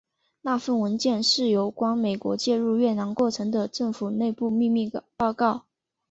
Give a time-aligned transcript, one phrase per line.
[0.41, 5.67] 那份文件是有关美国介入越南过程的政府内部秘密报告。